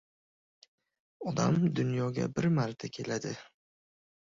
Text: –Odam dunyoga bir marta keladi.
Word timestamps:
–Odam 1.33 1.59
dunyoga 1.81 2.27
bir 2.41 2.51
marta 2.57 2.93
keladi. 2.99 3.37